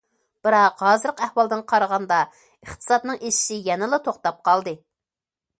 [0.45, 4.79] بىراق، ھازىرقى ئەھۋالىدىن قارىغاندا، ئىقتىسادنىڭ ئېشىشى يەنىلا توختاپ قالدى.